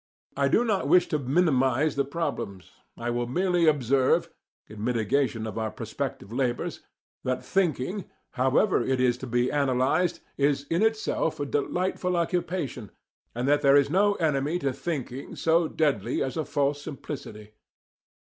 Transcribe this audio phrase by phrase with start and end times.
[0.35, 2.71] I do not wish to minimize the problems.
[2.97, 4.31] I will merely observe,
[4.67, 6.79] in mitigation of our prospective labours,
[7.23, 12.89] that thinking, however it is to be analysed, is in itself a delightful occupation,
[13.35, 17.51] and that there is no enemy to thinking so deadly as a false simplicity.